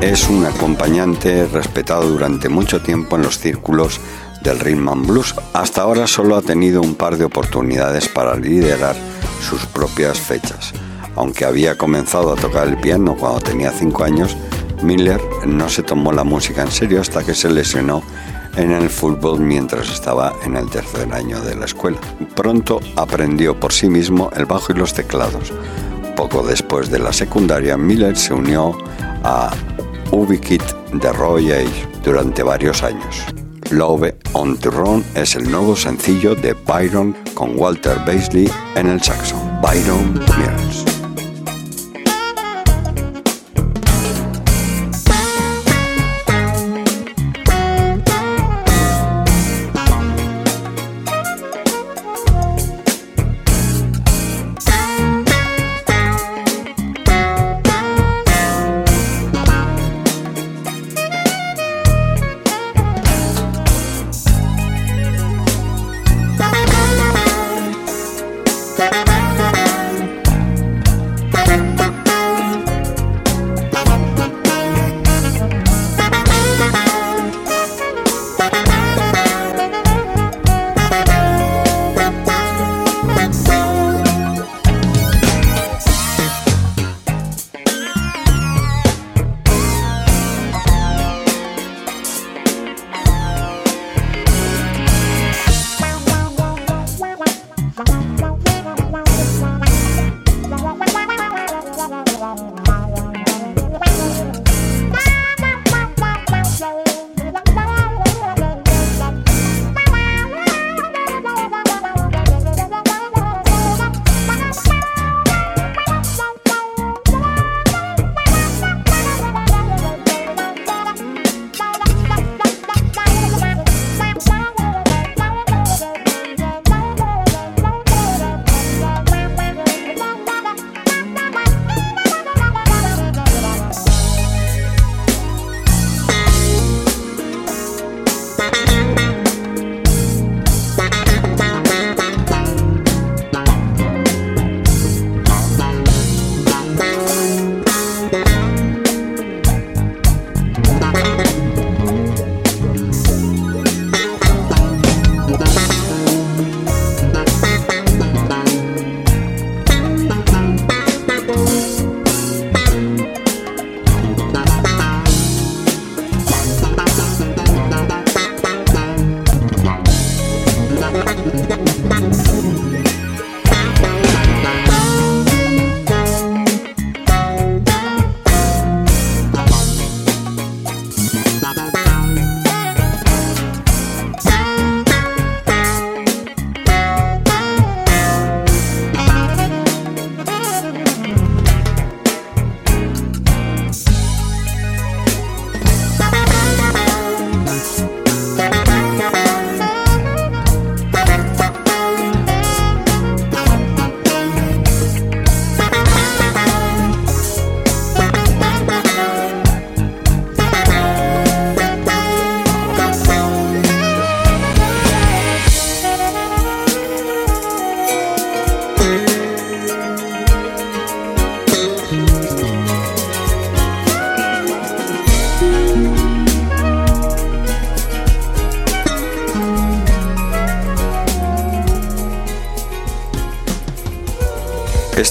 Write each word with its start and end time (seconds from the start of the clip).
Es 0.00 0.30
un 0.30 0.46
acompañante 0.46 1.46
respetado 1.46 2.08
durante 2.08 2.48
mucho 2.48 2.80
tiempo 2.80 3.16
en 3.16 3.22
los 3.22 3.38
círculos 3.38 4.00
del 4.42 4.58
rhythm 4.58 4.88
and 4.88 5.06
blues. 5.06 5.34
Hasta 5.52 5.82
ahora 5.82 6.06
solo 6.06 6.36
ha 6.36 6.42
tenido 6.42 6.80
un 6.80 6.94
par 6.94 7.18
de 7.18 7.24
oportunidades 7.24 8.08
para 8.08 8.34
liderar 8.34 8.96
sus 9.46 9.66
propias 9.66 10.18
fechas. 10.18 10.72
Aunque 11.16 11.44
había 11.44 11.76
comenzado 11.76 12.32
a 12.32 12.36
tocar 12.36 12.68
el 12.68 12.78
piano 12.78 13.14
cuando 13.14 13.40
tenía 13.40 13.72
5 13.72 14.04
años, 14.04 14.36
Miller 14.82 15.20
no 15.46 15.68
se 15.68 15.82
tomó 15.82 16.12
la 16.12 16.24
música 16.24 16.62
en 16.62 16.70
serio 16.70 17.02
hasta 17.02 17.22
que 17.22 17.34
se 17.34 17.50
lesionó 17.50 18.02
en 18.56 18.72
el 18.72 18.88
fútbol 18.88 19.40
mientras 19.40 19.90
estaba 19.90 20.32
en 20.44 20.56
el 20.56 20.70
tercer 20.70 21.12
año 21.12 21.40
de 21.42 21.56
la 21.56 21.66
escuela. 21.66 21.98
Pronto 22.34 22.80
aprendió 22.96 23.60
por 23.60 23.72
sí 23.72 23.90
mismo 23.90 24.30
el 24.34 24.46
bajo 24.46 24.72
y 24.72 24.76
los 24.76 24.94
teclados. 24.94 25.52
Poco 26.16 26.42
después 26.42 26.90
de 26.90 26.98
la 26.98 27.12
secundaria, 27.12 27.76
Miller 27.76 28.16
se 28.16 28.32
unió 28.32 28.76
a 29.22 29.50
Ubikit 30.12 30.62
de 30.92 31.12
Roy 31.12 31.52
Age 31.52 31.88
durante 32.02 32.42
varios 32.42 32.82
años. 32.82 33.24
Love 33.70 34.12
on 34.32 34.56
the 34.58 34.70
Run 34.70 35.04
es 35.14 35.36
el 35.36 35.50
nuevo 35.50 35.76
sencillo 35.76 36.34
de 36.34 36.54
Byron 36.54 37.16
con 37.34 37.56
Walter 37.56 37.98
Basley 38.06 38.50
en 38.74 38.88
el 38.88 39.00
saxo. 39.00 39.36
Byron 39.62 40.14
Mills. 40.14 40.89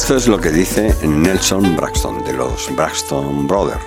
Esto 0.10 0.18
es 0.18 0.28
lo 0.28 0.42
que 0.42 0.50
dice 0.50 0.92
Nelson 1.08 1.76
Braxton 1.76 2.24
de 2.24 2.34
los 2.34 2.76
Braxton 2.76 3.46
Brothers. 3.46 3.84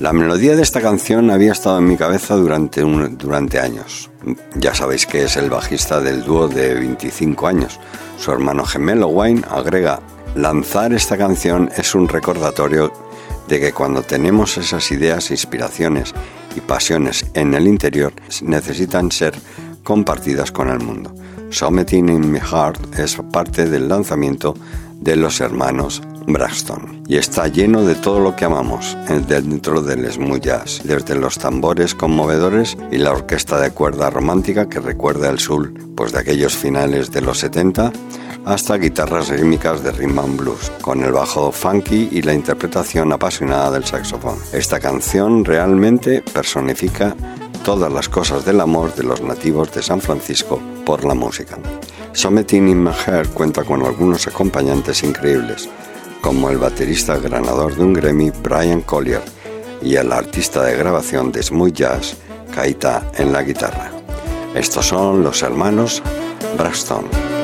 La 0.00 0.14
melodía 0.14 0.56
de 0.56 0.62
esta 0.62 0.80
canción 0.80 1.30
había 1.30 1.52
estado 1.52 1.76
en 1.76 1.86
mi 1.86 1.98
cabeza 1.98 2.36
durante, 2.36 2.80
durante 2.80 3.60
años. 3.60 4.08
Ya 4.54 4.74
sabéis 4.74 5.04
que 5.04 5.24
es 5.24 5.36
el 5.36 5.50
bajista 5.50 6.00
del 6.00 6.24
dúo 6.24 6.48
de 6.48 6.72
25 6.76 7.48
años. 7.48 7.78
Su 8.16 8.32
hermano 8.32 8.64
gemelo 8.64 9.08
Wayne 9.08 9.42
agrega, 9.50 10.00
lanzar 10.34 10.94
esta 10.94 11.18
canción 11.18 11.70
es 11.76 11.94
un 11.94 12.08
recordatorio 12.08 12.90
de 13.46 13.60
que 13.60 13.74
cuando 13.74 14.00
tenemos 14.00 14.56
esas 14.56 14.90
ideas, 14.90 15.30
inspiraciones 15.30 16.14
y 16.56 16.60
pasiones 16.60 17.26
en 17.34 17.52
el 17.52 17.66
interior, 17.68 18.14
necesitan 18.40 19.12
ser 19.12 19.34
compartidas 19.84 20.50
con 20.50 20.70
el 20.70 20.80
mundo. 20.80 21.12
Something 21.50 22.08
in 22.08 22.32
My 22.32 22.40
Heart 22.40 22.98
es 22.98 23.16
parte 23.30 23.68
del 23.68 23.88
lanzamiento 23.88 24.54
de 25.06 25.14
los 25.14 25.40
hermanos 25.40 26.02
Braxton 26.26 27.04
y 27.06 27.16
está 27.16 27.46
lleno 27.46 27.84
de 27.84 27.94
todo 27.94 28.18
lo 28.18 28.34
que 28.34 28.44
amamos 28.44 28.98
dentro 29.28 29.80
del 29.80 30.10
smooth 30.10 30.40
jazz, 30.40 30.80
desde 30.82 31.14
los 31.14 31.38
tambores 31.38 31.94
conmovedores 31.94 32.76
y 32.90 32.98
la 32.98 33.12
orquesta 33.12 33.60
de 33.60 33.70
cuerda 33.70 34.10
romántica 34.10 34.68
que 34.68 34.80
recuerda 34.80 35.30
el 35.30 35.38
soul 35.38 35.72
pues 35.96 36.10
de 36.10 36.18
aquellos 36.18 36.56
finales 36.56 37.12
de 37.12 37.20
los 37.20 37.38
70 37.38 37.92
hasta 38.46 38.78
guitarras 38.78 39.28
rítmicas 39.28 39.84
de 39.84 39.92
rhythm 39.92 40.18
and 40.18 40.40
blues, 40.40 40.72
con 40.80 41.04
el 41.04 41.12
bajo 41.12 41.52
funky 41.52 42.08
y 42.10 42.22
la 42.22 42.34
interpretación 42.34 43.12
apasionada 43.12 43.70
del 43.70 43.84
saxofón. 43.84 44.38
Esta 44.52 44.80
canción 44.80 45.44
realmente 45.44 46.22
personifica 46.32 47.16
todas 47.64 47.92
las 47.92 48.08
cosas 48.08 48.44
del 48.44 48.60
amor 48.60 48.94
de 48.94 49.04
los 49.04 49.20
nativos 49.20 49.72
de 49.72 49.82
San 49.82 50.00
Francisco 50.00 50.60
por 50.84 51.04
la 51.04 51.14
música. 51.14 51.58
Something 52.16 52.68
in 52.68 52.82
My 52.82 52.92
cuenta 53.34 53.62
con 53.62 53.84
algunos 53.84 54.26
acompañantes 54.26 55.02
increíbles, 55.02 55.68
como 56.22 56.48
el 56.48 56.56
baterista 56.56 57.18
ganador 57.18 57.76
de 57.76 57.84
un 57.84 57.92
Grammy 57.92 58.30
Brian 58.42 58.80
Collier, 58.80 59.20
y 59.82 59.96
el 59.96 60.10
artista 60.10 60.64
de 60.64 60.78
grabación 60.78 61.30
de 61.30 61.42
smooth 61.42 61.74
jazz, 61.74 62.16
Kaita, 62.54 63.02
en 63.18 63.34
la 63.34 63.42
guitarra. 63.42 63.90
Estos 64.54 64.86
son 64.86 65.22
los 65.22 65.42
hermanos 65.42 66.02
Braxton. 66.56 67.35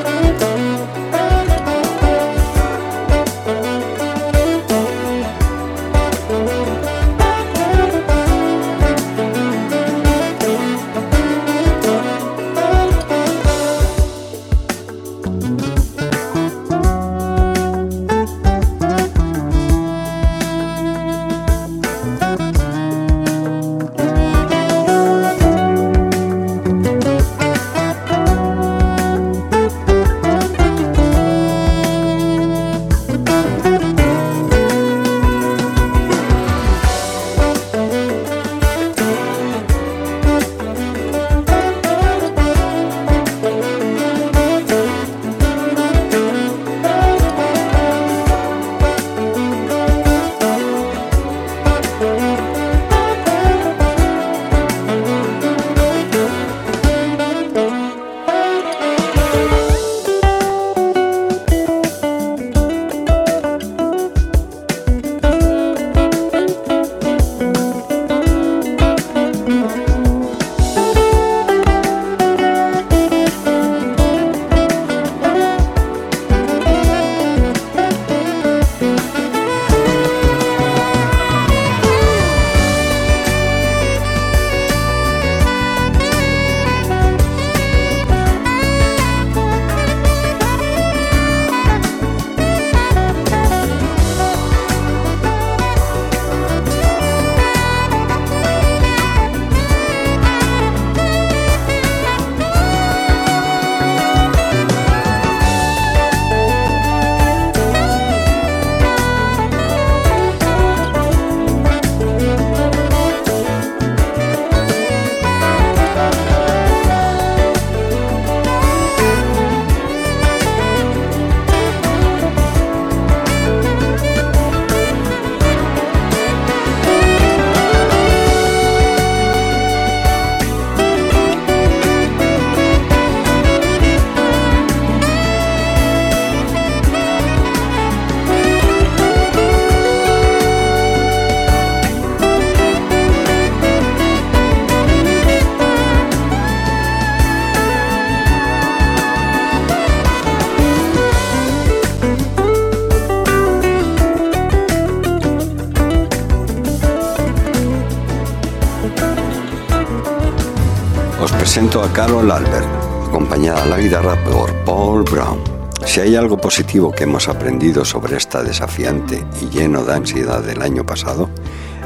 A 161.81 161.91
Carol 161.91 162.29
Albert, 162.29 162.67
acompañada 163.07 163.63
a 163.63 163.65
la 163.65 163.79
guitarra 163.79 164.15
por 164.23 164.53
Paul 164.63 165.03
Brown. 165.03 165.39
Si 165.83 166.01
hay 166.01 166.15
algo 166.15 166.37
positivo 166.37 166.91
que 166.91 167.05
hemos 167.05 167.27
aprendido 167.27 167.83
sobre 167.83 168.15
esta 168.15 168.43
desafiante 168.43 169.25
y 169.41 169.49
lleno 169.49 169.83
de 169.83 169.93
ansiedad 169.93 170.43
del 170.43 170.61
año 170.61 170.85
pasado, 170.85 171.31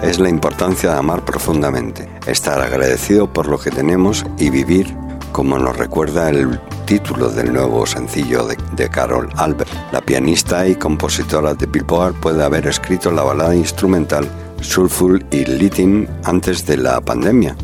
es 0.04 0.20
la 0.20 0.28
importancia 0.28 0.92
de 0.92 0.98
amar 0.98 1.24
profundamente, 1.24 2.10
estar 2.26 2.60
agradecido 2.60 3.32
por 3.32 3.48
lo 3.48 3.58
que 3.58 3.72
tenemos 3.72 4.26
y 4.38 4.50
vivir 4.50 4.94
como 5.32 5.58
nos 5.58 5.78
recuerda 5.78 6.30
el 6.30 6.60
título 6.86 7.30
del 7.30 7.54
nuevo 7.54 7.86
sencillo 7.86 8.46
de, 8.46 8.58
de, 8.76 8.90
Carol 8.90 9.30
Albert. 9.38 9.72
La 9.94 10.02
pianista 10.02 10.68
y 10.68 10.76
compositora 10.76 11.54
de 11.54 11.66
Billboard 11.66 12.16
puede 12.16 12.44
haber 12.44 12.68
escrito 12.68 13.10
la 13.10 13.24
balada 13.24 13.56
instrumental 13.56 14.28
Soulful 14.60 15.26
y 15.32 15.46
Lighting 15.46 16.10
antes 16.26 16.66
de 16.66 16.78
la 16.78 17.00
pandemia, 17.00 17.56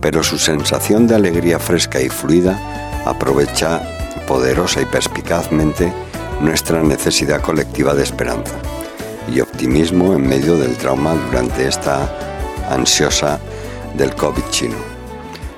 pero 0.00 0.22
su 0.22 0.38
sensación 0.38 1.06
de 1.06 1.14
alegría 1.14 1.58
fresca 1.58 2.00
y 2.00 2.08
fluida 2.08 2.58
aprovecha 3.04 3.82
poderosa 4.26 4.80
y 4.80 4.86
perspicazmente 4.86 5.92
nuestra 6.40 6.82
necesidad 6.82 7.40
colectiva 7.40 7.94
de 7.94 8.02
esperanza 8.02 8.54
y 9.32 9.40
optimismo 9.40 10.14
en 10.14 10.26
medio 10.26 10.56
del 10.56 10.76
trauma 10.76 11.14
durante 11.14 11.66
esta 11.66 12.10
ansiosa 12.70 13.38
del 13.96 14.14
COVID 14.14 14.42
chino. 14.50 14.76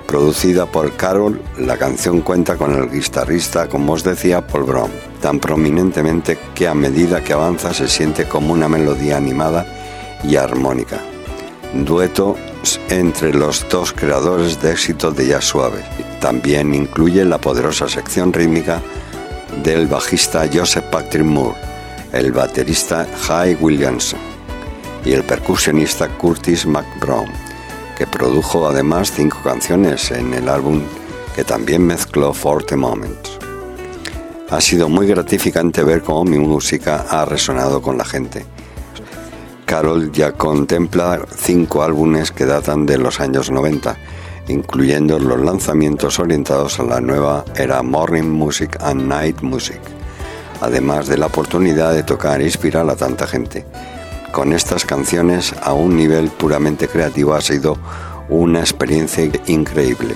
Producida 0.07 0.65
por 0.65 0.97
Carol, 0.97 1.43
la 1.59 1.77
canción 1.77 2.23
cuenta 2.23 2.57
con 2.57 2.75
el 2.75 2.91
guitarrista, 2.91 3.69
como 3.69 3.93
os 3.93 4.03
decía, 4.03 4.47
Paul 4.47 4.65
Brown, 4.65 4.91
tan 5.21 5.39
prominentemente 5.39 6.39
que 6.55 6.67
a 6.67 6.75
medida 6.75 7.23
que 7.23 7.35
avanza 7.35 7.75
se 7.75 7.89
siente 7.89 8.27
como 8.27 8.55
una 8.55 8.69
melodía 8.69 9.19
animada 9.19 9.67
y 10.25 10.37
armónica. 10.37 10.99
Dueto 11.75 12.37
entre 12.89 13.33
los 13.33 13.67
dos 13.69 13.93
creadores 13.93 14.61
de 14.61 14.73
éxito 14.73 15.11
de 15.11 15.29
jazz 15.29 15.45
suave. 15.45 15.85
También 16.21 16.75
incluye 16.75 17.25
la 17.25 17.39
poderosa 17.39 17.89
sección 17.89 18.33
rítmica 18.33 18.81
del 19.63 19.87
bajista 19.87 20.49
Joseph 20.53 20.85
Patrick 20.91 21.25
Moore, 21.25 21.59
el 22.13 22.33
baterista 22.33 23.07
Hy 23.29 23.57
Williamson 23.61 24.21
y 25.05 25.13
el 25.13 25.23
percusionista 25.23 26.09
Curtis 26.09 26.67
McBrown, 26.67 27.31
que 27.97 28.07
produjo 28.07 28.69
además 28.69 29.13
cinco 29.13 29.39
canciones 29.43 30.11
en 30.11 30.35
el 30.35 30.49
álbum 30.49 30.83
que 31.35 31.45
también 31.45 31.87
mezcló 31.87 32.35
Forte 32.35 32.77
Moments. 32.77 33.39
Ha 34.51 34.61
sido 34.61 34.89
muy 34.89 35.07
gratificante 35.07 35.83
ver 35.83 36.03
cómo 36.03 36.25
mi 36.25 36.39
música 36.39 37.05
ha 37.09 37.25
resonado 37.25 37.83
con 37.83 37.99
la 37.99 38.05
gente 38.05 38.45
Carol 39.69 40.11
ya 40.13 40.33
contempla 40.33 41.21
cinco 41.37 41.83
álbumes 41.83 42.33
que 42.33 42.47
datan 42.47 42.87
de 42.87 42.97
los 42.97 43.21
años 43.21 43.51
90, 43.51 43.99
incluyendo 44.49 45.19
los 45.19 45.39
lanzamientos 45.43 46.19
orientados 46.19 46.81
a 46.81 46.85
la 46.85 47.03
nueva 47.03 47.45
era 47.55 47.83
Morning 47.83 48.31
Music 48.31 48.79
and 48.81 49.03
Night 49.03 49.43
Music, 49.43 49.79
además 50.63 51.07
de 51.07 51.19
la 51.19 51.27
oportunidad 51.27 51.93
de 51.93 52.03
tocar 52.03 52.41
e 52.41 52.47
inspirar 52.47 52.89
a 52.89 52.97
tanta 52.97 53.27
gente. 53.27 53.67
Con 54.33 54.55
estas 54.55 54.87
canciones 54.87 55.55
a 55.63 55.75
un 55.75 55.99
nivel 55.99 56.31
puramente 56.31 56.89
creativo 56.89 57.35
ha 57.35 57.43
sido 57.43 57.77
una 58.31 58.61
experiencia 58.61 59.31
increíble. 59.49 60.15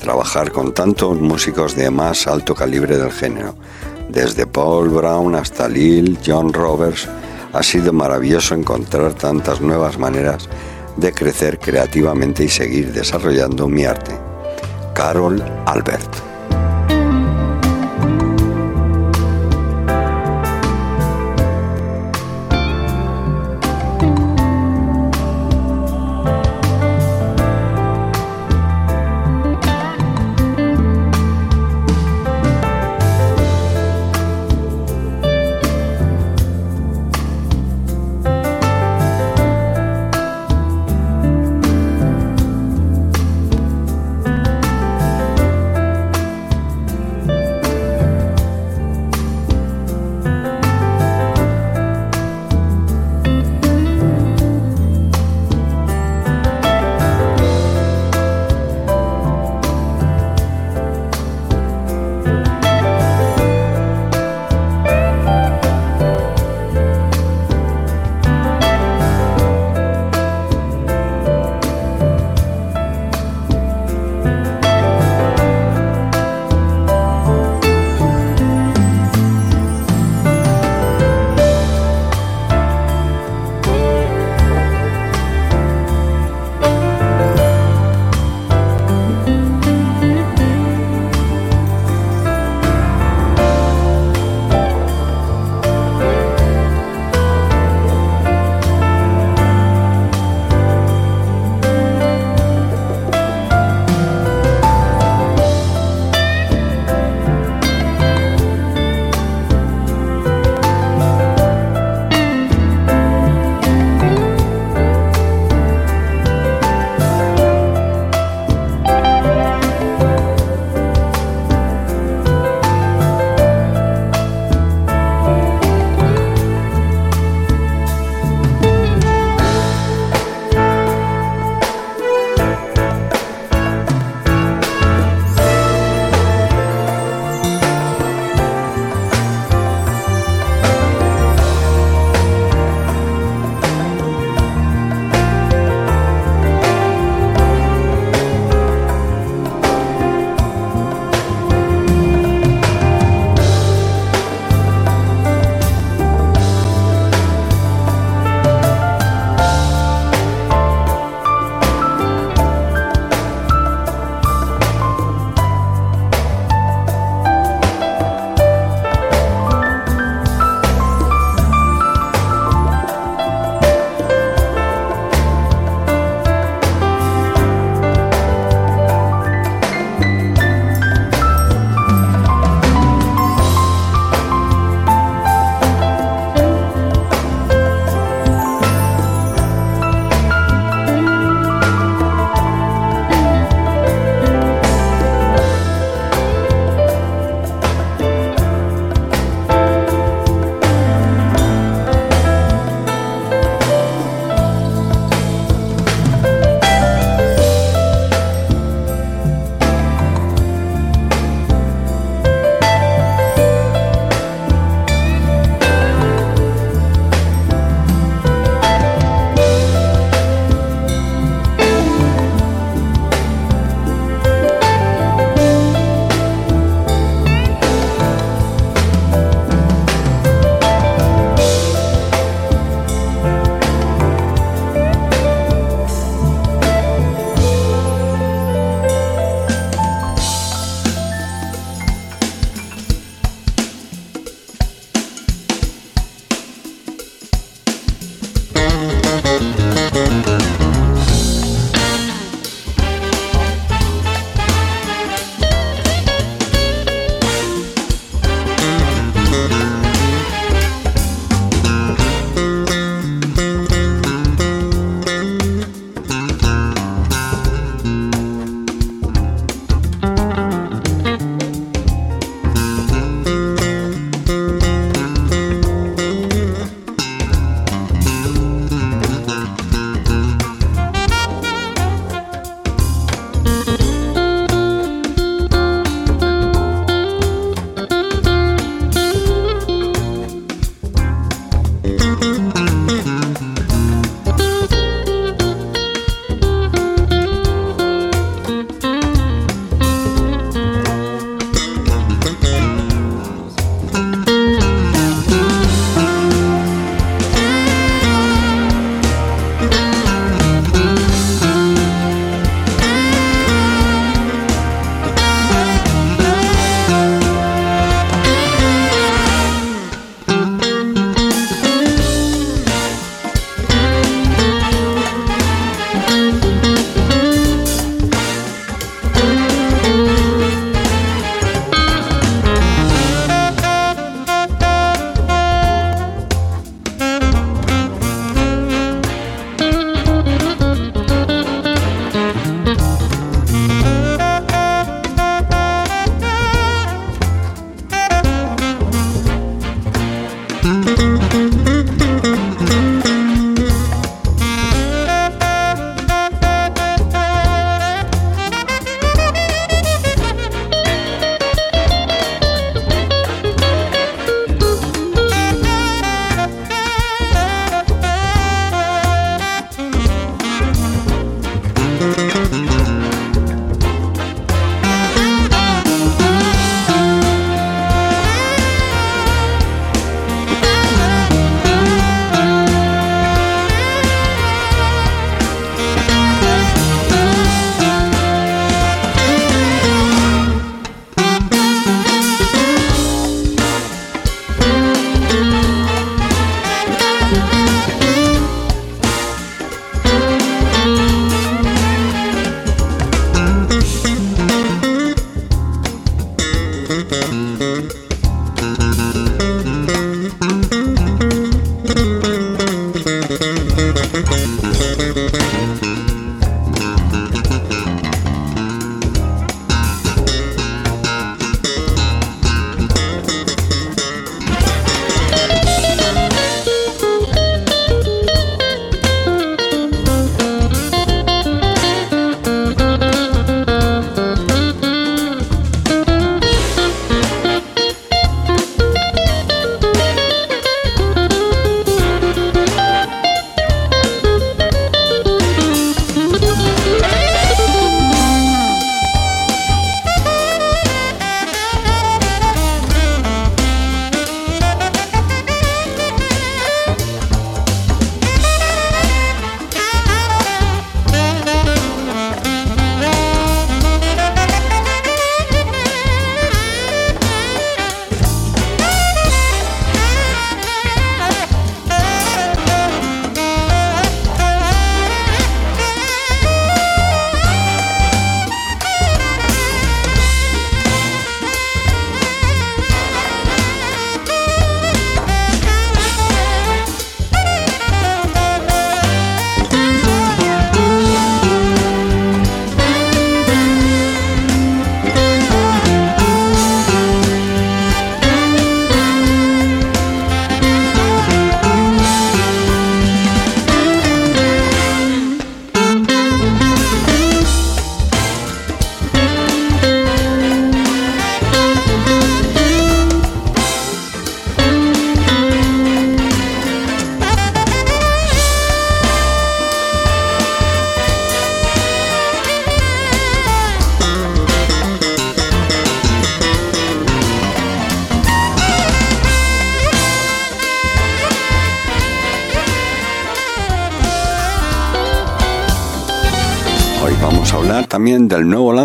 Trabajar 0.00 0.52
con 0.52 0.74
tantos 0.74 1.18
músicos 1.18 1.74
de 1.74 1.90
más 1.90 2.28
alto 2.28 2.54
calibre 2.54 2.96
del 2.98 3.10
género, 3.10 3.56
desde 4.08 4.46
Paul 4.46 4.90
Brown 4.90 5.34
hasta 5.34 5.68
Lil, 5.68 6.20
John 6.24 6.52
Roberts, 6.52 7.08
ha 7.52 7.62
sido 7.62 7.92
maravilloso 7.92 8.54
encontrar 8.54 9.14
tantas 9.14 9.60
nuevas 9.60 9.98
maneras 9.98 10.48
de 10.96 11.12
crecer 11.12 11.58
creativamente 11.58 12.44
y 12.44 12.48
seguir 12.48 12.92
desarrollando 12.92 13.68
mi 13.68 13.84
arte. 13.84 14.12
Carol 14.94 15.42
Albert. 15.66 16.31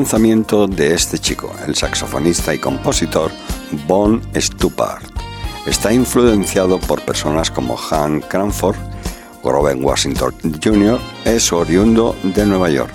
Lanzamiento 0.07 0.67
de 0.67 0.93
este 0.93 1.19
chico, 1.19 1.53
el 1.67 1.75
saxofonista 1.75 2.55
y 2.55 2.59
compositor 2.59 3.29
Bon 3.87 4.21
Stupart. 4.33 5.03
Está 5.65 5.91
influenciado 5.91 6.79
por 6.79 7.01
personas 7.01 7.51
como 7.51 7.77
Han 7.91 8.21
Cranford, 8.21 8.77
Grover 9.43 9.75
Washington 9.75 10.33
Jr. 10.63 10.97
es 11.25 11.51
oriundo 11.51 12.15
de 12.23 12.45
Nueva 12.45 12.69
York. 12.69 12.89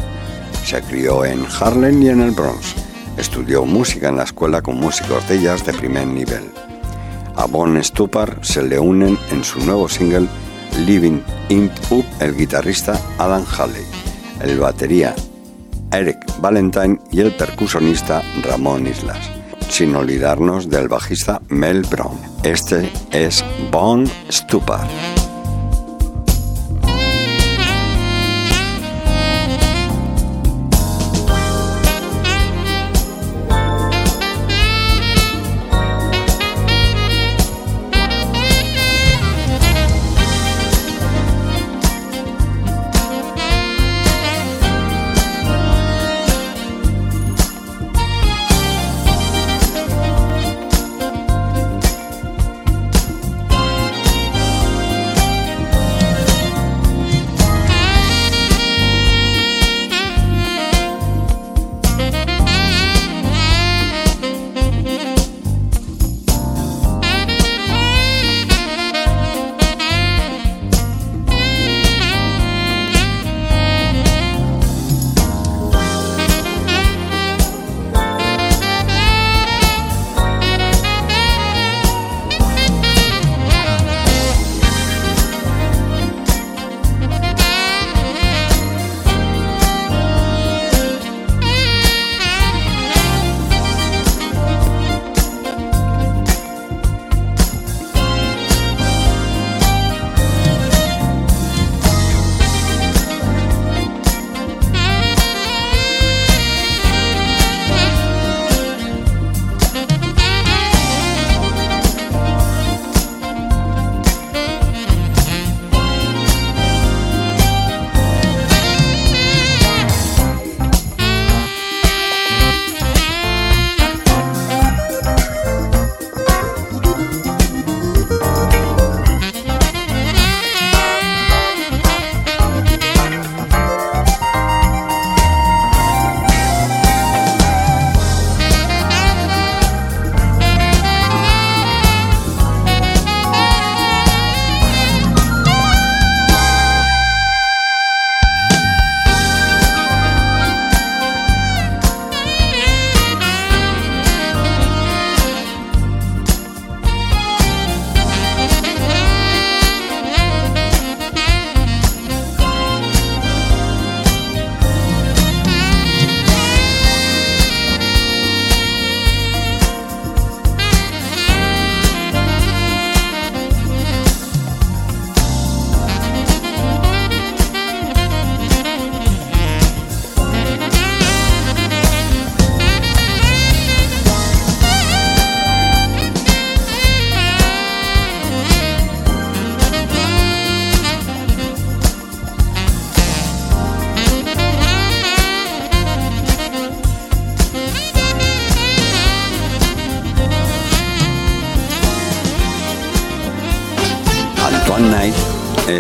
Se 0.65 0.81
crió 0.81 1.27
en 1.27 1.45
Harlem 1.61 2.03
y 2.03 2.09
en 2.09 2.23
el 2.23 2.31
Bronx. 2.31 2.75
Estudió 3.19 3.67
música 3.67 4.09
en 4.09 4.17
la 4.17 4.25
escuela 4.25 4.63
con 4.63 4.77
músicos 4.77 5.29
de 5.29 5.39
jazz 5.39 5.67
de 5.67 5.75
primer 5.75 6.07
nivel. 6.07 6.51
A 7.37 7.45
Bon 7.45 7.85
Stupart 7.85 8.43
se 8.43 8.63
le 8.63 8.79
unen 8.79 9.19
en 9.31 9.45
su 9.45 9.59
nuevo 9.61 9.87
single 9.87 10.29
Living 10.87 11.21
In 11.51 11.71
Up 11.91 12.07
el 12.21 12.35
guitarrista 12.35 12.99
Alan 13.19 13.45
Halley, 13.59 13.85
el 14.41 14.59
batería 14.59 15.15
Eric 15.93 16.22
Valentine 16.43 16.99
y 17.13 17.21
el 17.21 17.33
percusionista 17.33 18.21
Ramón 18.43 18.87
Islas, 18.89 19.31
sin 19.69 19.95
olvidarnos 19.95 20.69
del 20.69 20.89
bajista 20.89 21.41
Mel 21.49 21.83
Brown. 21.83 22.19
Este 22.43 22.91
es 23.13 23.45
Bon 23.71 24.05
Stupar. 24.29 25.22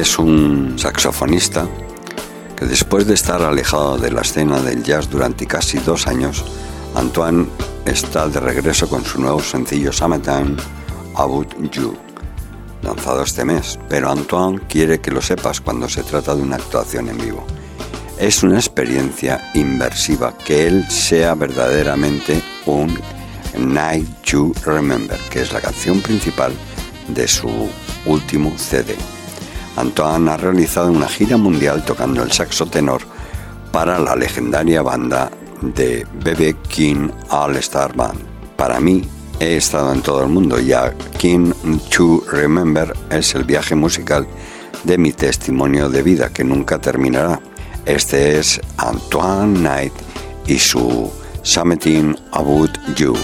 Es 0.02 0.18
un 0.18 0.76
saxofonista 0.80 1.68
que 2.56 2.64
después 2.64 3.06
de 3.06 3.14
estar 3.14 3.40
alejado 3.40 3.98
de 3.98 4.10
la 4.10 4.22
escena 4.22 4.60
del 4.60 4.82
jazz 4.82 5.08
durante 5.08 5.46
casi 5.46 5.78
dos 5.78 6.08
años, 6.08 6.44
Antoine 6.96 7.46
está 7.84 8.26
de 8.26 8.40
regreso 8.40 8.88
con 8.88 9.04
su 9.04 9.20
nuevo 9.20 9.40
sencillo 9.40 9.92
Summertime 9.92 10.56
About 11.14 11.54
You, 11.70 11.96
lanzado 12.82 13.22
este 13.22 13.44
mes. 13.44 13.78
Pero 13.88 14.10
Antoine 14.10 14.60
quiere 14.68 15.00
que 15.00 15.12
lo 15.12 15.22
sepas 15.22 15.60
cuando 15.60 15.88
se 15.88 16.02
trata 16.02 16.34
de 16.34 16.42
una 16.42 16.56
actuación 16.56 17.08
en 17.08 17.18
vivo. 17.18 17.46
Es 18.18 18.42
una 18.42 18.56
experiencia 18.56 19.52
inversiva 19.54 20.36
que 20.36 20.66
él 20.66 20.84
sea 20.90 21.36
verdaderamente 21.36 22.42
un 22.66 22.98
Night 23.56 24.08
You 24.24 24.52
Remember, 24.64 25.18
que 25.30 25.42
es 25.42 25.52
la 25.52 25.60
canción 25.60 26.00
principal 26.00 26.52
de 27.06 27.28
su 27.28 27.68
último 28.04 28.52
CD. 28.58 28.96
Antoine 29.76 30.30
ha 30.30 30.36
realizado 30.36 30.90
una 30.90 31.08
gira 31.08 31.36
mundial 31.36 31.84
tocando 31.84 32.22
el 32.22 32.32
saxo 32.32 32.66
tenor 32.66 33.02
para 33.72 33.98
la 33.98 34.14
legendaria 34.14 34.82
banda 34.82 35.30
de 35.62 36.06
BB 36.24 36.68
King 36.68 37.08
All 37.30 37.56
Star 37.56 37.94
Band. 37.94 38.20
Para 38.56 38.80
mí, 38.80 39.08
he 39.40 39.56
estado 39.56 39.92
en 39.92 40.02
todo 40.02 40.22
el 40.22 40.28
mundo 40.28 40.60
ya 40.60 40.92
King 41.18 41.52
to 41.94 42.22
Remember 42.30 42.92
es 43.10 43.34
el 43.34 43.44
viaje 43.44 43.74
musical 43.74 44.26
de 44.84 44.98
mi 44.98 45.12
testimonio 45.12 45.88
de 45.88 46.02
vida 46.02 46.28
que 46.28 46.44
nunca 46.44 46.78
terminará. 46.78 47.40
Este 47.86 48.38
es 48.38 48.60
Antoine 48.76 49.58
Knight 49.58 49.92
y 50.46 50.58
su 50.58 51.10
Something 51.42 52.14
About 52.32 52.78
You. 52.96 53.14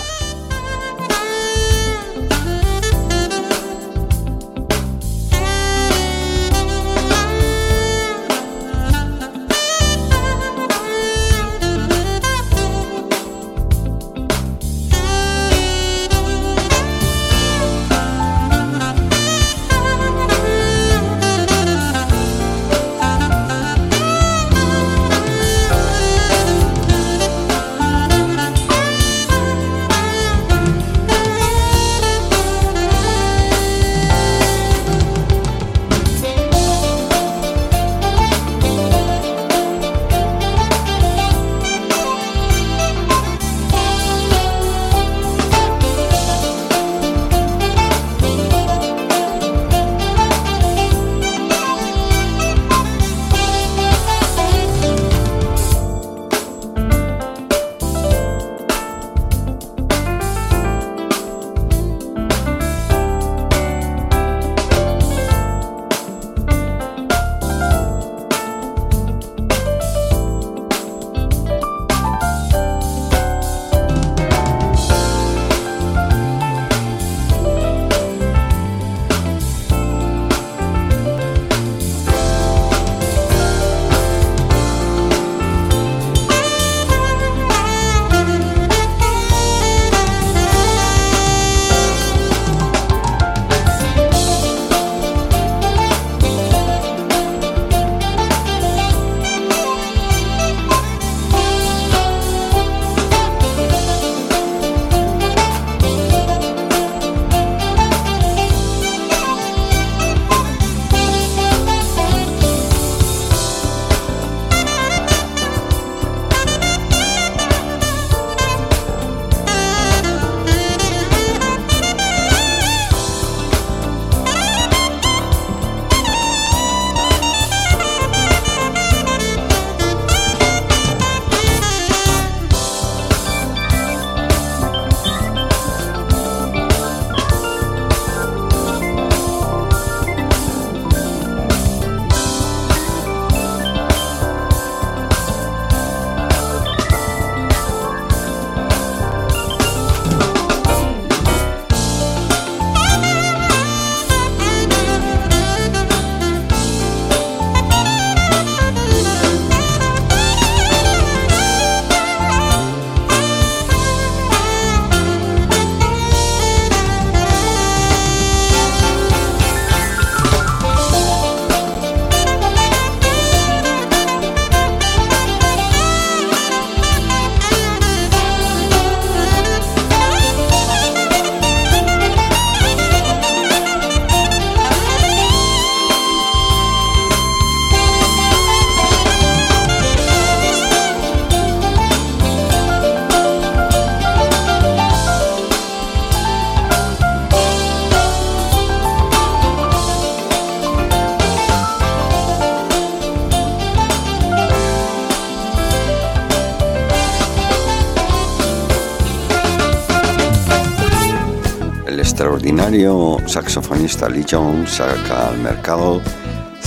Extraordinario 212.68 213.26
saxofonista 213.26 214.09
Lee 214.11 214.26
Jones 214.31 214.72
saca 214.72 215.28
al 215.28 215.38
mercado 215.38 216.02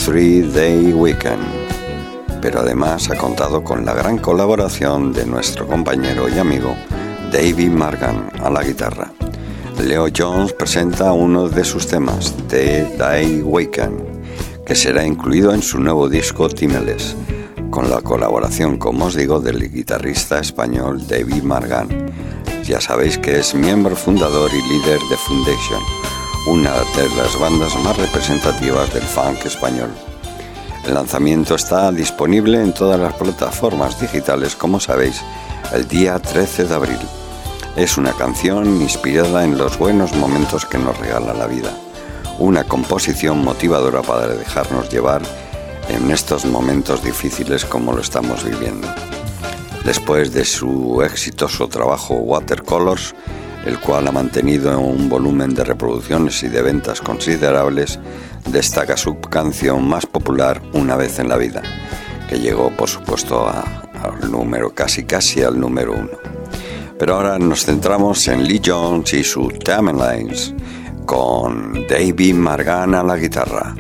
Three 0.04 0.42
Day 0.42 0.94
Weekend, 0.94 1.44
pero 2.42 2.62
además 2.62 3.12
ha 3.12 3.18
contado 3.18 3.64
con 3.64 3.86
la 3.86 3.94
gran 3.94 4.18
colaboración 4.18 5.14
de 5.14 5.28
nuestro 5.28 5.68
compañero 5.68 6.28
y 6.28 6.40
amigo 6.40 6.76
David 7.32 7.70
Margan 7.70 8.32
a 8.42 8.50
la 8.50 8.64
guitarra. 8.64 9.12
Leo 9.80 10.08
Jones 10.16 10.54
presenta 10.54 11.14
uno 11.14 11.50
de 11.50 11.64
sus 11.64 11.86
temas, 11.86 12.34
The 12.48 12.96
Day 12.98 13.44
Weekend, 13.44 14.02
que 14.66 14.74
será 14.74 15.06
incluido 15.06 15.54
en 15.54 15.62
su 15.62 15.80
nuevo 15.80 16.10
disco 16.10 16.50
Timeles, 16.50 17.16
con 17.70 17.92
la 17.92 18.02
colaboración, 18.02 18.78
como 18.78 19.06
os 19.06 19.16
digo, 19.16 19.40
del 19.40 19.72
guitarrista 19.72 20.40
español 20.40 21.06
David 21.08 21.44
Margan 21.44 22.01
ya 22.64 22.80
sabéis 22.80 23.18
que 23.18 23.40
es 23.40 23.54
miembro 23.56 23.96
fundador 23.96 24.52
y 24.54 24.62
líder 24.74 25.00
de 25.10 25.18
Foundation, 25.18 25.82
una 26.48 26.72
de 26.72 27.10
las 27.18 27.40
bandas 27.40 27.76
más 27.84 27.98
representativas 27.98 28.94
del 28.94 29.04
funk 29.04 29.46
español. 29.46 29.90
El 30.86 30.94
lanzamiento 30.94 31.56
está 31.56 31.92
disponible 31.92 32.62
en 32.62 32.74
todas 32.74 33.00
las 33.00 33.14
plataformas 33.14 34.00
digitales, 34.00 34.56
como 34.56 34.80
sabéis, 34.80 35.22
el 35.74 35.88
día 35.88 36.20
13 36.20 36.66
de 36.66 36.76
abril. 36.76 37.00
Es 37.76 37.98
una 37.98 38.14
canción 38.14 38.82
inspirada 38.82 39.44
en 39.44 39.58
los 39.58 39.78
buenos 39.78 40.14
momentos 40.14 40.66
que 40.66 40.78
nos 40.78 40.98
regala 40.98 41.34
la 41.34 41.48
vida, 41.48 41.72
una 42.40 42.64
composición 42.64 43.44
motivadora 43.44 44.02
para 44.02 44.28
dejarnos 44.28 44.90
llevar 44.90 45.22
en 45.90 46.12
estos 46.12 46.46
momentos 46.46 47.04
difíciles 47.04 47.66
como 47.66 47.94
lo 47.94 48.02
estamos 48.02 48.44
viviendo. 48.44 48.88
Después 49.86 50.32
de 50.32 50.46
su 50.46 51.02
exitoso 51.02 51.68
trabajo 51.68 52.14
Watercolors, 52.16 53.16
el 53.66 53.80
cual 53.80 54.08
ha 54.08 54.12
mantenido 54.12 54.80
un 54.80 55.10
volumen 55.10 55.54
de 55.54 55.64
reproducciones 55.64 56.44
y 56.44 56.50
de 56.50 56.62
ventas 56.62 57.02
considerables, 57.02 58.00
destaca 58.50 58.98
su 58.98 59.20
canción 59.20 59.88
más 59.88 60.06
popular 60.06 60.62
Una 60.74 60.96
vez 60.96 61.20
en 61.20 61.30
la 61.30 61.38
vida, 61.38 61.62
que 62.30 62.40
llegó 62.40 62.70
por 62.72 62.90
supuesto 62.90 63.48
al 63.48 64.32
número 64.32 64.74
casi 64.74 65.04
casi 65.04 65.42
al 65.42 65.60
número 65.60 65.94
uno. 65.94 66.18
Pero 67.00 67.16
ahora 67.16 67.40
nos 67.40 67.66
centramos 67.66 68.28
en 68.28 68.44
Lee 68.44 68.62
Jones 68.64 69.14
y 69.14 69.24
su 69.24 69.48
Timelines, 69.48 70.54
con 71.08 71.88
David 71.88 72.36
Margan 72.36 72.94
a 72.94 73.04
la 73.04 73.18
guitarra. 73.18 73.76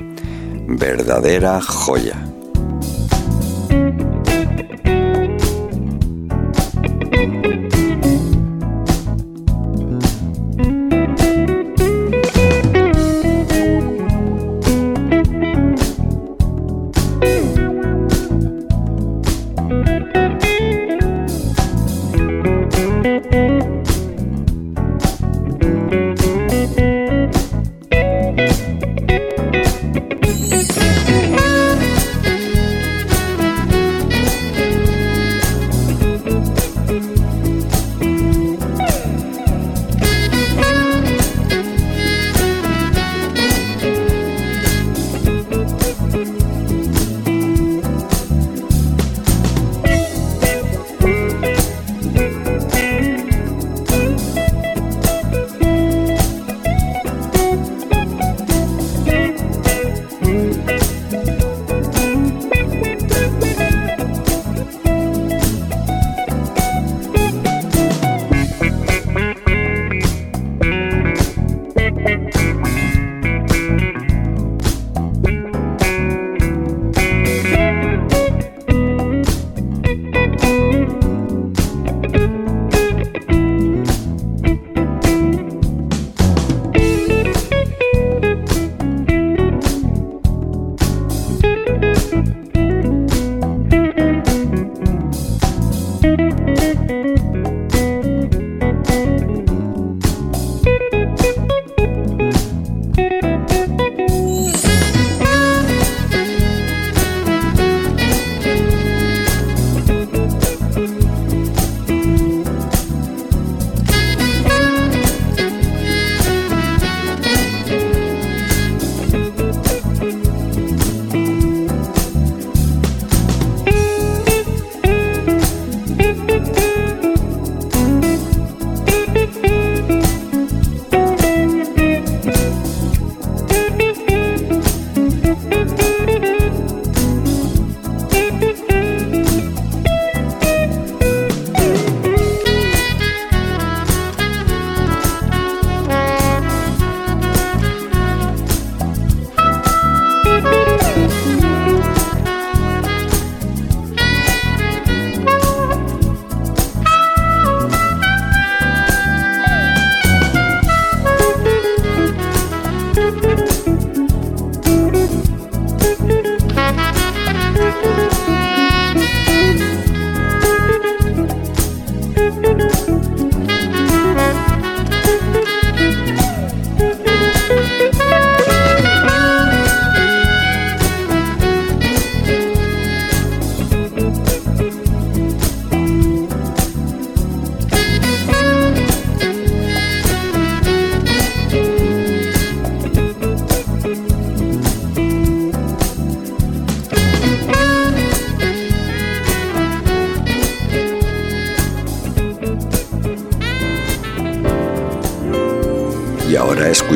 Verdadera 0.67 1.61
joya. 1.61 2.30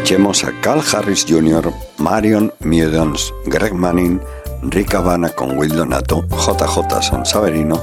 Escuchemos 0.06 0.44
a 0.44 0.52
Carl 0.62 0.84
Harris 0.94 1.26
Jr., 1.28 1.74
Marion 1.98 2.54
Meudons, 2.60 3.34
Greg 3.48 3.74
Manning, 3.74 4.22
Rick 4.62 4.94
Havana 4.94 5.30
con 5.30 5.58
Will 5.58 5.76
Donato, 5.76 6.24
JJ 6.30 7.02
San 7.02 7.26
Saverino 7.26 7.82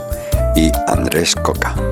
y 0.55 0.71
Andrés 0.87 1.35
Coca. 1.35 1.92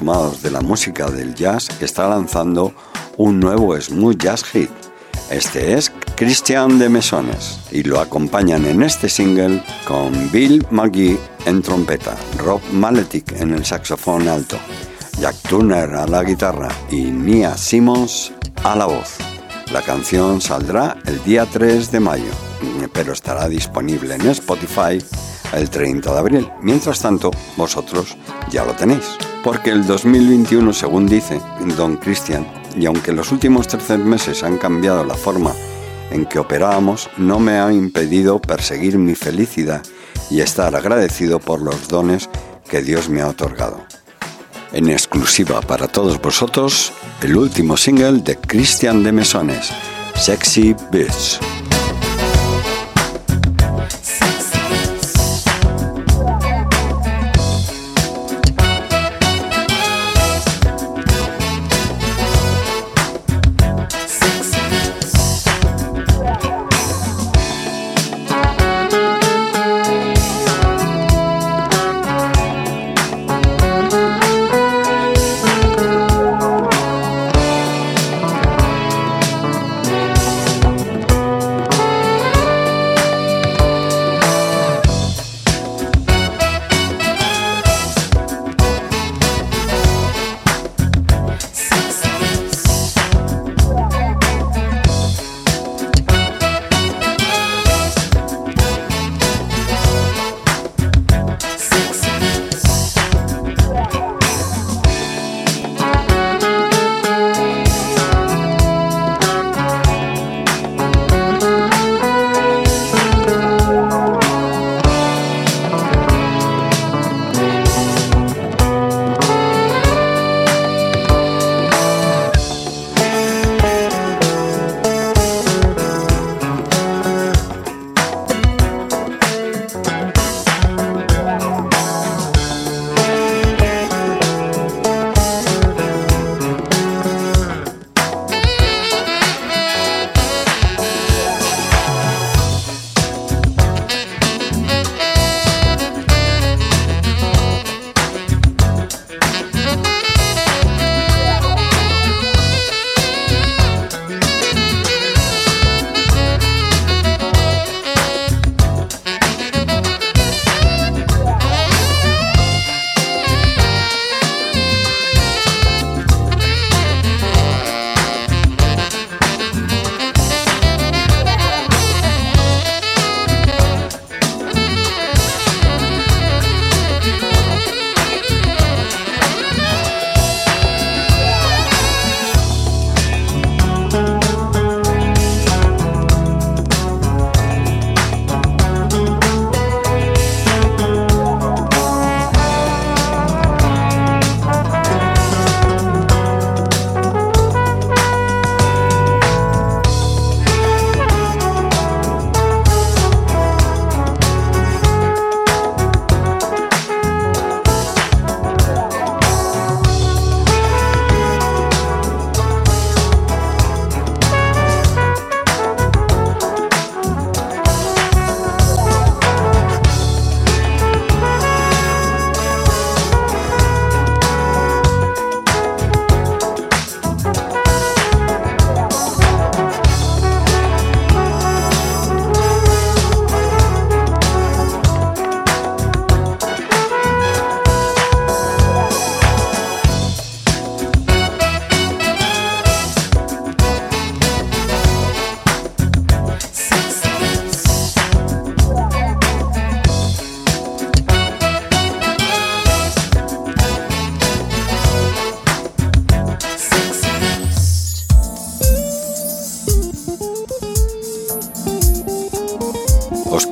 De 0.00 0.50
la 0.50 0.62
música 0.62 1.10
del 1.10 1.34
jazz, 1.34 1.68
está 1.82 2.08
lanzando 2.08 2.72
un 3.18 3.38
nuevo 3.38 3.78
smooth 3.78 4.16
jazz 4.16 4.42
hit. 4.44 4.70
Este 5.30 5.74
es 5.74 5.92
Christian 6.16 6.78
de 6.78 6.88
Mesones 6.88 7.60
y 7.70 7.82
lo 7.82 8.00
acompañan 8.00 8.64
en 8.64 8.82
este 8.82 9.10
single 9.10 9.62
con 9.86 10.32
Bill 10.32 10.66
McGee 10.70 11.18
en 11.44 11.60
trompeta, 11.60 12.16
Rob 12.38 12.62
Maletic 12.72 13.32
en 13.42 13.52
el 13.52 13.66
saxofón 13.66 14.26
alto, 14.26 14.56
Jack 15.20 15.36
Turner 15.50 15.94
a 15.94 16.06
la 16.06 16.24
guitarra 16.24 16.70
y 16.90 17.02
Nia 17.02 17.58
Simmons 17.58 18.32
a 18.64 18.74
la 18.76 18.86
voz. 18.86 19.18
La 19.70 19.82
canción 19.82 20.40
saldrá 20.40 20.96
el 21.04 21.22
día 21.24 21.44
3 21.44 21.92
de 21.92 22.00
mayo, 22.00 22.32
pero 22.94 23.12
estará 23.12 23.50
disponible 23.50 24.14
en 24.14 24.30
Spotify 24.30 24.98
el 25.52 25.68
30 25.68 26.10
de 26.10 26.18
abril. 26.18 26.48
Mientras 26.62 27.00
tanto, 27.00 27.30
vosotros 27.58 28.16
ya 28.50 28.64
lo 28.64 28.72
tenéis. 28.72 29.18
Porque 29.42 29.70
el 29.70 29.86
2021, 29.86 30.72
según 30.72 31.06
dice 31.06 31.40
Don 31.76 31.96
Cristian, 31.96 32.46
y 32.76 32.86
aunque 32.86 33.12
los 33.12 33.32
últimos 33.32 33.68
13 33.68 33.98
meses 33.98 34.42
han 34.42 34.58
cambiado 34.58 35.04
la 35.04 35.14
forma 35.14 35.52
en 36.10 36.26
que 36.26 36.38
operábamos, 36.38 37.08
no 37.16 37.38
me 37.38 37.58
ha 37.58 37.72
impedido 37.72 38.40
perseguir 38.40 38.98
mi 38.98 39.14
felicidad 39.14 39.82
y 40.30 40.40
estar 40.40 40.74
agradecido 40.74 41.40
por 41.40 41.62
los 41.62 41.88
dones 41.88 42.28
que 42.68 42.82
Dios 42.82 43.08
me 43.08 43.22
ha 43.22 43.28
otorgado 43.28 43.86
en 44.72 44.88
exclusiva 44.88 45.60
para 45.60 45.88
todos 45.88 46.20
vosotros 46.20 46.92
el 47.22 47.36
último 47.36 47.76
single 47.76 48.20
de 48.22 48.36
Christian 48.36 49.02
de 49.02 49.12
Mesones, 49.12 49.70
Sexy 50.14 50.74
Bitch. 50.90 51.59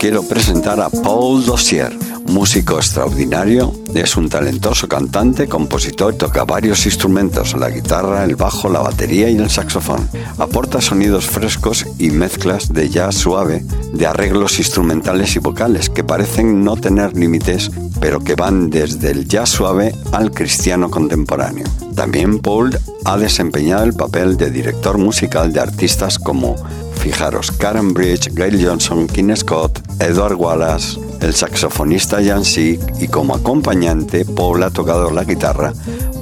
Quiero 0.08 0.22
presentar 0.22 0.80
a 0.80 0.88
Paul 0.88 1.44
Dossier, 1.44 1.94
músico 2.28 2.78
extraordinario, 2.78 3.74
es 3.92 4.16
un 4.16 4.30
talentoso 4.30 4.88
cantante, 4.88 5.46
compositor, 5.46 6.14
toca 6.14 6.46
varios 6.46 6.86
instrumentos, 6.86 7.52
la 7.52 7.68
guitarra, 7.68 8.24
el 8.24 8.34
bajo, 8.34 8.70
la 8.70 8.80
batería 8.80 9.28
y 9.28 9.36
el 9.36 9.50
saxofón. 9.50 10.08
Aporta 10.38 10.80
sonidos 10.80 11.26
frescos 11.26 11.84
y 11.98 12.08
mezclas 12.08 12.72
de 12.72 12.88
jazz 12.88 13.16
suave, 13.16 13.66
de 13.92 14.06
arreglos 14.06 14.58
instrumentales 14.58 15.36
y 15.36 15.40
vocales 15.40 15.90
que 15.90 16.04
parecen 16.04 16.64
no 16.64 16.76
tener 16.76 17.14
límites, 17.14 17.70
pero 18.00 18.20
que 18.20 18.34
van 18.34 18.70
desde 18.70 19.10
el 19.10 19.28
jazz 19.28 19.50
suave 19.50 19.94
al 20.12 20.30
cristiano 20.30 20.90
contemporáneo. 20.90 21.66
También 21.94 22.38
Paul 22.38 22.78
ha 23.04 23.18
desempeñado 23.18 23.84
el 23.84 23.92
papel 23.92 24.38
de 24.38 24.50
director 24.50 24.96
musical 24.96 25.52
de 25.52 25.60
artistas 25.60 26.18
como 26.18 26.56
Fijaros, 26.98 27.52
Karen 27.52 27.92
Bridge, 27.92 28.30
Gail 28.34 28.64
Johnson, 28.64 29.06
King 29.06 29.34
Scott, 29.36 29.87
Edward 30.00 30.34
Wallace, 30.34 30.98
el 31.20 31.34
saxofonista 31.34 32.22
Jan 32.24 32.44
Sieg 32.44 32.80
y 33.00 33.08
como 33.08 33.34
acompañante 33.34 34.24
Paul 34.24 34.62
ha 34.62 34.70
tocado 34.70 35.10
la 35.10 35.24
guitarra 35.24 35.72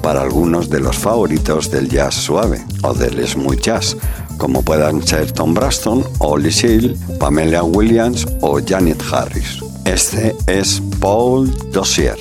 para 0.02 0.22
algunos 0.22 0.70
de 0.70 0.80
los 0.80 0.96
favoritos 0.96 1.70
del 1.70 1.88
jazz 1.88 2.14
suave 2.14 2.64
o 2.82 2.94
del 2.94 3.26
smooth 3.26 3.60
jazz, 3.60 3.96
como 4.38 4.62
puedan 4.62 5.02
ser 5.06 5.32
Tom 5.32 5.54
Braston, 5.54 6.04
Ollie 6.18 6.52
Seal, 6.52 6.96
Pamela 7.18 7.62
Williams 7.62 8.26
o 8.40 8.60
Janet 8.64 9.02
Harris. 9.10 9.60
Este 9.84 10.34
es 10.46 10.82
Paul 11.00 11.52
Dossier. 11.72 12.16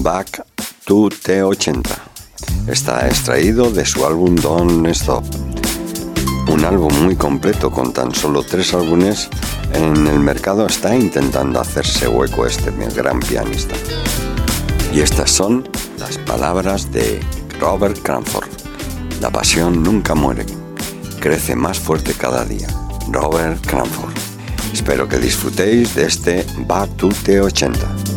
Back 0.00 0.44
to 0.84 1.08
T80. 1.08 1.82
Está 2.66 3.06
extraído 3.06 3.70
de 3.70 3.86
su 3.86 4.04
álbum 4.04 4.36
Don't 4.36 4.86
Stop, 4.88 5.24
un 6.50 6.64
álbum 6.64 6.92
muy 7.04 7.16
completo 7.16 7.70
con 7.70 7.94
tan 7.94 8.14
solo 8.14 8.42
tres 8.42 8.74
álbumes 8.74 9.30
en 9.72 10.06
el 10.06 10.18
mercado 10.18 10.66
está 10.66 10.94
intentando 10.94 11.58
hacerse 11.58 12.06
hueco 12.06 12.44
este 12.44 12.70
gran 12.70 13.20
pianista. 13.20 13.74
Y 14.92 15.00
estas 15.00 15.30
son 15.30 15.66
las 15.98 16.18
palabras 16.18 16.92
de 16.92 17.20
Robert 17.58 17.98
Cranford. 18.02 18.48
La 19.22 19.30
pasión 19.30 19.82
nunca 19.82 20.14
muere, 20.14 20.44
crece 21.18 21.56
más 21.56 21.78
fuerte 21.78 22.12
cada 22.12 22.44
día. 22.44 22.68
Robert 23.10 23.64
Cranford. 23.66 24.12
Espero 24.72 25.08
que 25.08 25.16
disfrutéis 25.16 25.94
de 25.94 26.04
este 26.04 26.46
Back 26.66 26.94
to 26.96 27.08
T80. 27.08 28.07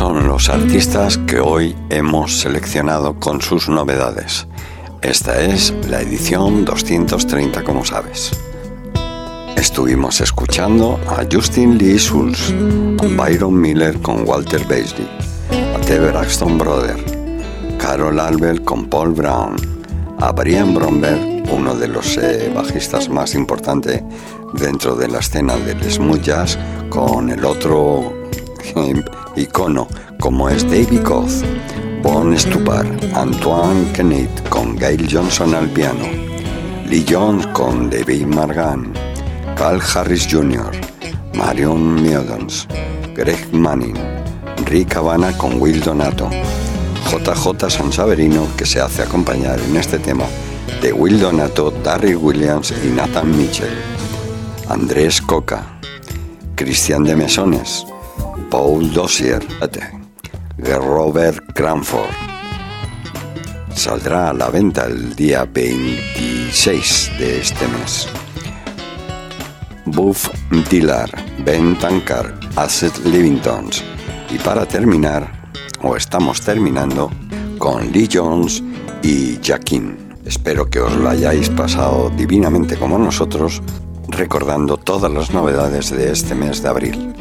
Son 0.00 0.26
los 0.26 0.48
artistas 0.48 1.18
que 1.18 1.40
hoy 1.40 1.76
hemos 1.90 2.40
seleccionado 2.40 3.20
con 3.20 3.42
sus 3.42 3.68
novedades. 3.68 4.46
Esta 5.02 5.38
es 5.42 5.74
la 5.90 6.00
edición 6.00 6.64
230, 6.64 7.62
como 7.64 7.84
sabes. 7.84 8.30
Estuvimos 9.56 10.22
escuchando 10.22 10.98
a 11.06 11.26
Justin 11.30 11.76
Lee 11.76 11.98
Schulz, 11.98 12.50
a 12.98 13.22
Byron 13.22 13.60
Miller 13.60 14.00
con 14.00 14.26
Walter 14.26 14.62
Basley, 14.62 15.06
a 15.76 15.78
The 15.82 15.98
Braxton 15.98 16.56
Brother, 16.56 16.96
Carol 17.76 18.18
Albert 18.18 18.64
con 18.64 18.88
Paul 18.88 19.10
Brown, 19.10 19.56
a 20.18 20.32
Brian 20.32 20.74
Bromberg, 20.74 21.44
uno 21.52 21.74
de 21.74 21.88
los 21.88 22.16
eh, 22.16 22.50
bajistas 22.56 23.10
más 23.10 23.34
importantes 23.34 24.02
dentro 24.54 24.96
de 24.96 25.08
la 25.08 25.18
escena 25.18 25.56
del 25.58 25.92
smooth 25.92 26.22
jazz, 26.22 26.58
con 26.88 27.28
el 27.28 27.44
otro 27.44 28.14
icono 29.36 29.88
como 30.18 30.48
es 30.48 30.64
David 30.64 31.02
Goth, 31.04 31.44
Bon 32.02 32.36
Stupar, 32.38 32.86
Antoine 33.14 33.90
Kenneth 33.92 34.48
con 34.48 34.76
Gail 34.76 35.08
Johnson 35.10 35.54
al 35.54 35.68
piano, 35.68 36.04
Lee 36.88 37.04
Jones 37.08 37.46
con 37.48 37.90
David 37.90 38.26
Margan, 38.26 38.92
Carl 39.56 39.80
Harris 39.94 40.26
Jr., 40.30 40.70
Marion 41.34 42.02
Miodons, 42.02 42.66
Greg 43.14 43.52
Manning, 43.52 43.96
Rick 44.66 44.96
Havana 44.96 45.36
con 45.36 45.60
Will 45.60 45.80
Donato, 45.80 46.28
JJ 47.10 47.70
Sansaverino 47.70 48.46
que 48.56 48.66
se 48.66 48.80
hace 48.80 49.02
acompañar 49.02 49.58
en 49.60 49.76
este 49.76 49.98
tema 49.98 50.24
de 50.80 50.92
Will 50.92 51.20
Donato, 51.20 51.70
Darryl 51.70 52.16
Williams 52.16 52.72
y 52.84 52.88
Nathan 52.88 53.36
Mitchell, 53.36 53.76
Andrés 54.68 55.20
Coca, 55.20 55.78
Cristian 56.54 57.04
de 57.04 57.16
Mesones, 57.16 57.84
Paul 58.50 58.92
Dossier, 58.92 59.40
Robert 60.58 61.54
Cranford. 61.54 62.10
Saldrá 63.72 64.30
a 64.30 64.32
la 64.32 64.50
venta 64.50 64.86
el 64.86 65.14
día 65.14 65.44
26 65.44 67.12
de 67.20 67.40
este 67.40 67.68
mes. 67.68 68.08
Buff 69.86 70.28
Dillard, 70.68 71.12
Ben 71.44 71.78
Tankar, 71.78 72.34
Asset 72.56 72.96
Livingtons. 73.04 73.84
Y 74.30 74.38
para 74.38 74.66
terminar, 74.66 75.50
o 75.82 75.94
estamos 75.94 76.40
terminando, 76.40 77.08
con 77.58 77.92
Lee 77.92 78.08
Jones 78.12 78.64
y 79.02 79.38
Jaquin. 79.40 79.96
Espero 80.24 80.68
que 80.68 80.80
os 80.80 80.92
lo 80.96 81.08
hayáis 81.08 81.48
pasado 81.50 82.10
divinamente 82.16 82.76
como 82.76 82.98
nosotros, 82.98 83.62
recordando 84.08 84.76
todas 84.76 85.12
las 85.12 85.32
novedades 85.32 85.90
de 85.90 86.10
este 86.10 86.34
mes 86.34 86.62
de 86.62 86.68
abril. 86.68 87.19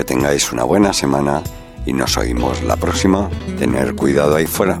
Que 0.00 0.04
tengáis 0.04 0.50
una 0.50 0.64
buena 0.64 0.94
semana 0.94 1.42
y 1.84 1.92
nos 1.92 2.16
oímos 2.16 2.62
la 2.62 2.76
próxima. 2.76 3.28
Tener 3.58 3.94
cuidado 3.94 4.34
ahí 4.34 4.46
fuera. 4.46 4.80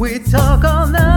We 0.00 0.18
talk 0.18 0.64
all 0.64 0.86
night. 0.86 1.09